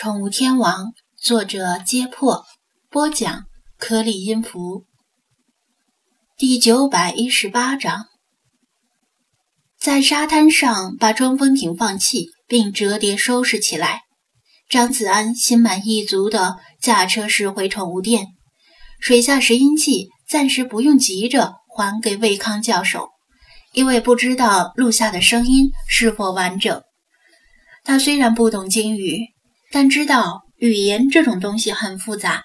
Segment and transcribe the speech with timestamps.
[0.00, 2.44] 宠物天王，作者：揭破，
[2.88, 3.46] 播讲：
[3.80, 4.84] 颗粒音符。
[6.36, 8.06] 第九百一十八章，
[9.76, 14.02] 在沙滩上把冲锋艇放弃并折叠收拾起来。
[14.68, 18.28] 张子安心满意足地驾车驶回宠物店，
[19.00, 23.08] 水下拾音器暂时不用急着还给魏康教授，
[23.72, 26.80] 因为不知道录下的声音是否完整。
[27.82, 29.26] 他虽然不懂鲸语，
[29.70, 32.44] 但知道语言这种东西很复杂，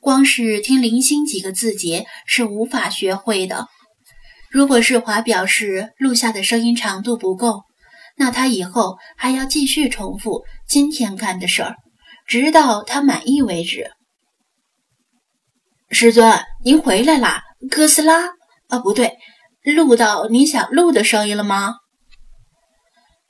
[0.00, 3.66] 光是听零星几个字节是无法学会的。
[4.50, 7.62] 如果世华表示录下的声音长度不够，
[8.16, 11.76] 那他以后还要继续重复今天干的事儿，
[12.26, 13.90] 直到他满意为止。
[15.90, 17.42] 师尊，您回来啦！
[17.70, 18.26] 哥斯拉
[18.68, 19.16] 啊，不对，
[19.62, 21.76] 录到你想录的声音了吗？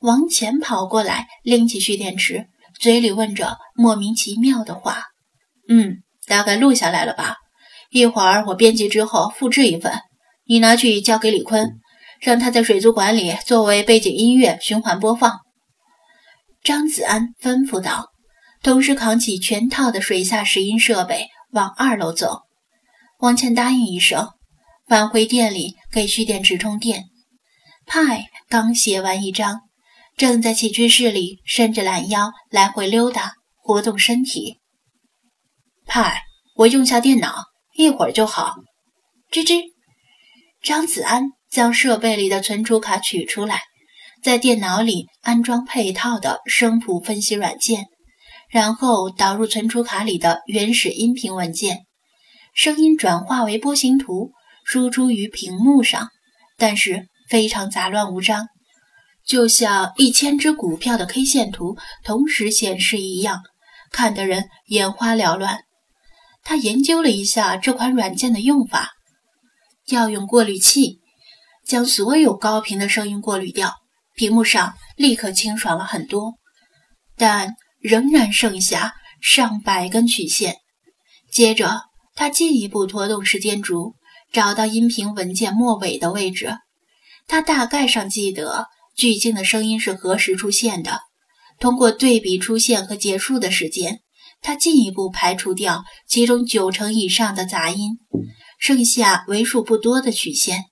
[0.01, 2.47] 往前跑过来，拎起蓄电池，
[2.81, 5.05] 嘴里问着莫名其妙的话
[5.69, 7.37] ：“嗯，大概录下来了吧？
[7.91, 10.01] 一会儿我编辑之后复制一份，
[10.47, 11.81] 你拿去交给李坤，
[12.21, 15.39] 让他在水族馆里作为背景音乐循环播放。”
[16.63, 18.07] 张子安吩咐道，
[18.63, 22.43] 同时扛起全套的水下拾音设备往二楼走。
[23.21, 24.29] 王倩答应一声，
[24.87, 27.05] 返回店里给蓄电池充电。
[27.87, 29.68] 派刚写完一张。
[30.19, 34.59] 正在起居室里伸着懒腰来回溜达，活动身体。
[35.87, 36.23] 派，
[36.57, 37.45] 我用下电脑，
[37.77, 38.57] 一会儿就好。
[39.31, 39.63] 吱吱。
[40.61, 43.63] 张子安将设备里的存储卡取出来，
[44.21, 47.85] 在电脑里安装配套的声谱分析软件，
[48.51, 51.83] 然后导入存储卡里的原始音频文件，
[52.53, 54.33] 声音转化为波形图，
[54.65, 56.09] 输出于屏幕上，
[56.57, 58.49] 但是非常杂乱无章。
[59.29, 63.43] 就像一千只股票的 K 线图同时显示一样，
[63.93, 65.65] 看得人眼花缭乱。
[66.43, 68.93] 他研究了一下这款软件的用法，
[69.85, 71.01] 调用过滤器，
[71.67, 73.75] 将所有高频的声音过滤掉，
[74.15, 76.33] 屏幕上立刻清爽了很多。
[77.19, 80.57] 但仍然剩下上百根曲线。
[81.31, 81.83] 接着，
[82.15, 83.93] 他进一步拖动时间轴，
[84.33, 86.57] 找到音频文件末尾的位置。
[87.27, 88.69] 他大概上记得。
[88.99, 91.03] 巨鲸的声音是何时出现的？
[91.61, 94.01] 通过对比出现和结束的时间，
[94.43, 97.93] 他进一步排除掉其中九成以上的杂音，
[98.59, 100.65] 剩下为数不多的曲线。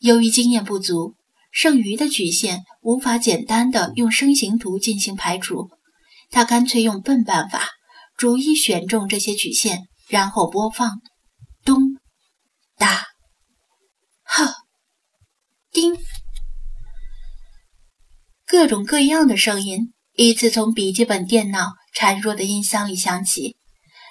[0.00, 1.14] 由于经验不足，
[1.52, 5.68] 剩余的曲线无法简单的用声形图进行排除，
[6.30, 7.68] 他干脆用笨办法，
[8.16, 11.00] 逐一选中这些曲线，然后播放。
[11.64, 11.80] 咚，
[12.76, 13.04] 哒，
[18.46, 23.56] 各种各样的声音依次从笔记本电脑孱弱的音箱里响起，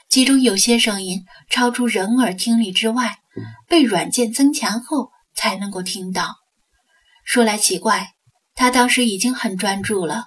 [0.09, 3.19] 其中有些声音超出人耳听力之外，
[3.69, 6.35] 被软件增强后才能够听到。
[7.23, 8.09] 说来奇怪，
[8.55, 10.25] 他当时已经很专注了，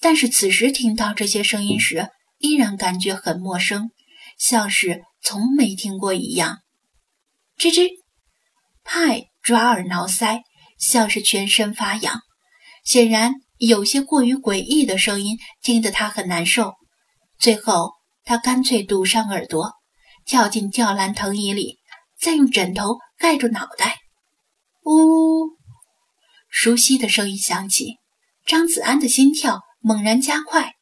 [0.00, 3.90] 但是此时听到这些声音时，依然感觉很陌生，
[4.38, 6.60] 像是从没听过一样。
[7.58, 7.88] 吱吱，
[8.84, 10.42] 派抓耳挠腮，
[10.78, 12.20] 像是全身发痒。
[12.84, 16.74] 显然有些过于诡异的声音听得他很难受，
[17.38, 17.92] 最后
[18.24, 19.72] 他干脆堵上耳朵，
[20.24, 21.78] 跳进吊篮藤椅里，
[22.18, 23.98] 再用枕头盖住脑袋。
[24.84, 25.48] 呜，
[26.48, 27.98] 熟悉的声音响起，
[28.44, 30.74] 张子安的心跳猛然加快。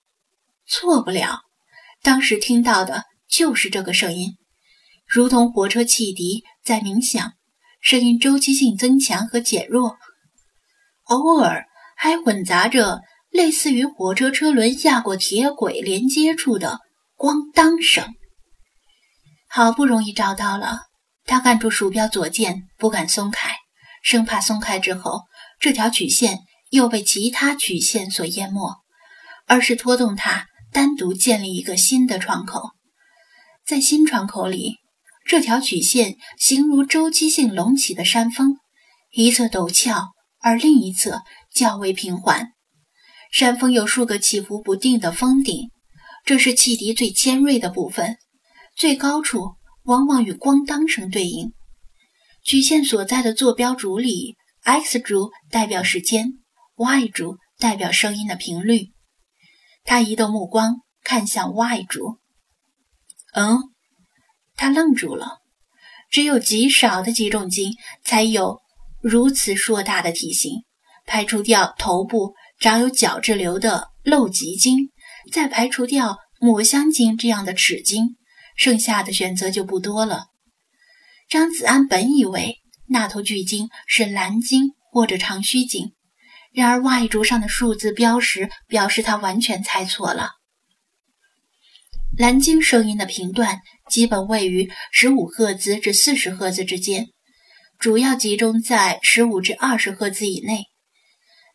[0.67, 1.41] 错不了，
[2.03, 4.37] 当时听到的就是这个声音，
[5.07, 7.33] 如同火车汽笛在鸣响，
[7.83, 9.97] 声音周期性增强和减弱，
[11.05, 11.67] 偶尔。
[12.03, 16.79] 还混杂着类似于火车车轮压过铁轨连接处的
[17.15, 18.15] “咣当”声。
[19.51, 20.85] 好不容易找到了，
[21.27, 23.55] 他按住鼠标左键，不敢松开，
[24.03, 25.25] 生怕松开之后
[25.59, 26.39] 这条曲线
[26.71, 28.81] 又被其他曲线所淹没，
[29.47, 32.71] 而是拖动它单独建立一个新的窗口。
[33.67, 34.77] 在新窗口里，
[35.27, 38.57] 这条曲线形如周期性隆起的山峰，
[39.11, 41.21] 一侧陡峭，而另一侧。
[41.53, 42.53] 较为平缓，
[43.33, 45.71] 山峰有数个起伏不定的峰顶，
[46.25, 48.19] 这是汽笛最尖锐的部分。
[48.77, 51.53] 最高处往往与咣当声对应。
[52.43, 56.39] 曲线所在的坐标轴里，X 轴代表时间
[56.77, 58.93] ，Y 轴代表声音的频率。
[59.85, 62.19] 他移动目光看向 Y 轴，
[63.35, 63.59] 嗯，
[64.57, 65.41] 他愣住了。
[66.11, 68.61] 只有极少的几种鲸才有
[69.03, 70.65] 如此硕大的体型。
[71.07, 74.91] 排除掉头部长有角质瘤的漏极鲸，
[75.33, 78.17] 再排除掉抹香鲸这样的齿鲸，
[78.57, 80.27] 剩下的选择就不多了。
[81.29, 82.59] 张子安本以为
[82.89, 85.93] 那头巨鲸是蓝鲸或者长须鲸，
[86.53, 90.31] 然而外竹上的数字标识表示他完全猜错了。
[92.19, 97.07] 蓝鲸声音的频段基本位于十五赫兹至四十赫兹之间，
[97.79, 100.70] 主要集中在十五至二十赫兹以内。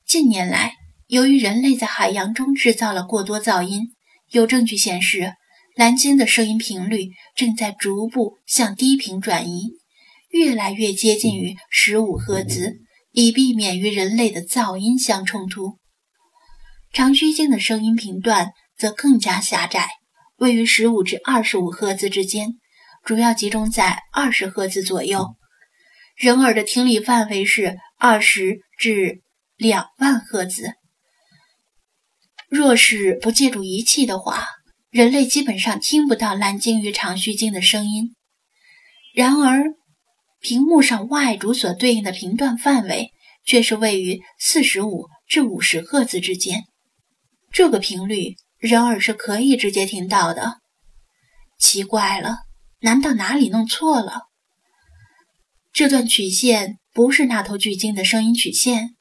[0.06, 0.76] 近年来，
[1.08, 3.88] 由于人类在海洋中制造了过多噪音，
[4.30, 5.34] 有证据显示，
[5.76, 9.72] 蓝鲸的声音频率正在逐步向低频转移，
[10.30, 12.76] 越来越接近于十五赫兹，
[13.14, 15.80] 以避免与人类的噪音相冲突。
[16.94, 19.90] 长须鲸的声音频段则更加狭窄。
[20.38, 22.60] 位于十五至二十五赫兹之间，
[23.04, 25.36] 主要集中在二十赫兹左右。
[26.16, 29.22] 人耳的听力范围是二十至
[29.58, 30.74] 两万赫兹。
[32.50, 34.48] 若是不借助仪器的话，
[34.90, 38.16] 人类基本上听不到蓝鲸与长须鲸的声音。
[39.14, 39.64] 然而，
[40.40, 43.12] 屏幕上外轴所对应的频段范围
[43.46, 46.64] 却是位于四十五至五十赫兹之间。
[47.52, 48.36] 这个频率。
[48.58, 50.60] 人耳是可以直接听到的。
[51.60, 52.38] 奇怪了，
[52.80, 54.24] 难道哪里弄错了？
[55.72, 58.96] 这段曲线不是那头巨鲸的声音曲线。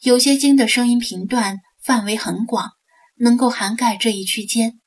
[0.00, 2.70] 有些鲸的声音频段范围很广，
[3.16, 4.78] 能够涵盖这一区间，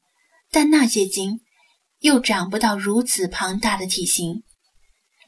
[0.51, 1.41] 但那些鲸
[1.99, 4.43] 又长不到如此庞大的体型。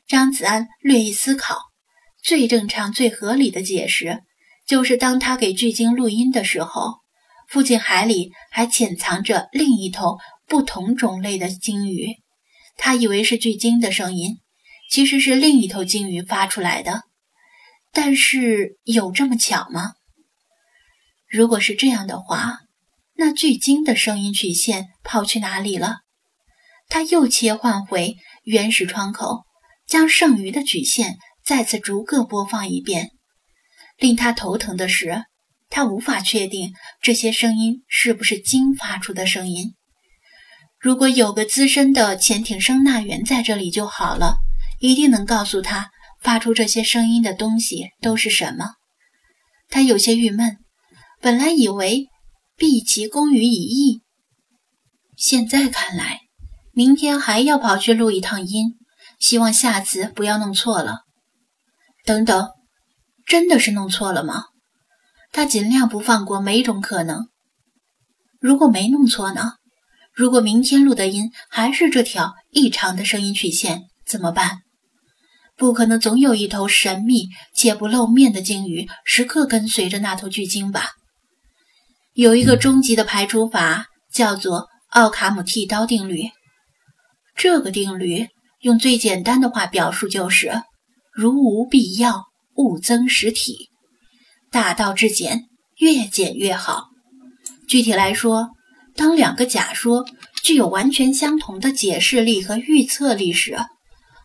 [0.08, 1.58] 张子安略一思考，
[2.24, 4.24] 最正常、最合理的解释
[4.66, 7.04] 就是，当他给巨鲸录音的时候。
[7.50, 12.08] 附近海里还潜藏着另一头不同种类的鲸鱼，
[12.78, 14.38] 他以为是巨鲸的声音，
[14.90, 17.04] 其实是另一头鲸鱼发出来的。
[17.94, 19.94] 但是有这么巧吗？
[21.30, 22.60] 如果是这样的话，
[23.16, 26.00] 那巨鲸的声音曲线跑去哪里了？
[26.90, 29.44] 他又切换回原始窗口，
[29.88, 33.12] 将剩余的曲线再次逐个播放一遍。
[33.98, 35.24] 令他头疼的是。
[35.70, 39.74] 他无法确定这些声音是不是鲸发出的声音。
[40.80, 44.36] 如果有个资深的潜艇声纳员在这里就好了，
[44.80, 45.90] 一定能告诉他
[46.24, 48.72] 发出这些声音的东西都是什么。
[49.70, 50.58] 他有些郁闷，
[51.22, 52.08] 本来以为
[52.56, 54.02] 毕其功于一役，
[55.18, 56.22] 现在看来，
[56.72, 58.76] 明天还要跑去录一趟音，
[59.20, 61.02] 希望下次不要弄错了。
[62.06, 62.50] 等等，
[63.26, 64.46] 真的是弄错了吗？
[65.32, 67.28] 他尽量不放过每种可能。
[68.40, 69.54] 如果没弄错呢？
[70.14, 74.60] 如果明天录的音还是这条异常的声音曲线，怎么办？
[75.56, 80.92] 不可能总有一头神秘且不露面的鲸鱼时刻跟随着那头巨鲸吧？
[82.14, 86.24] 有一个终极的排除法，叫做奥卡姆剃刀定律。
[87.36, 88.28] 这个定律
[88.62, 90.62] 用最简单的话表述就是：
[91.12, 93.70] 如无必要，勿增实体。
[94.52, 95.46] 大道至简，
[95.78, 96.86] 越简越好。
[97.68, 98.50] 具体来说，
[98.96, 100.06] 当两个假说
[100.44, 103.58] 具有完全相同的解释力和预测力时，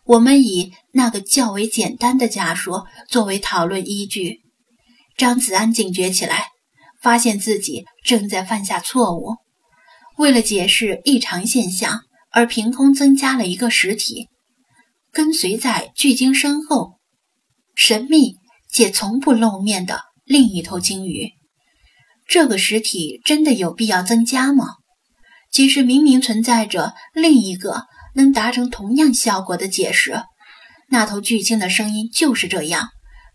[0.08, 4.40] 我们以那个较为简单的假说作为讨论依据。
[5.18, 6.46] 张子安警觉起来，
[7.02, 9.36] 发现自己正在犯下错误。
[10.16, 14.28] 为了解释异常现象，而凭空增加了一个实体，
[15.12, 16.94] 跟随在巨鲸身后，
[17.76, 18.36] 神秘
[18.72, 20.04] 且从不露面的。
[20.24, 21.32] 另一头鲸鱼，
[22.26, 24.76] 这个实体真的有必要增加吗？
[25.52, 27.84] 其实明明存在着另一个
[28.18, 30.24] 能达成同样效果的解释。
[30.88, 32.88] 那头巨鲸的声音就是这样，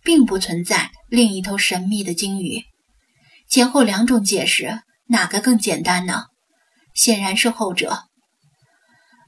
[0.03, 2.63] 并不存在另一头神秘的鲸鱼。
[3.47, 6.25] 前后两种解释，哪个更简单呢？
[6.93, 8.03] 显然是后者。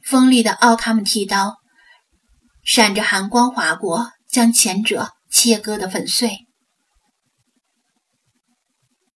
[0.03, 1.55] 锋利的奥卡姆剃刀
[2.65, 6.44] 闪着寒光划过，将前者切割得粉碎。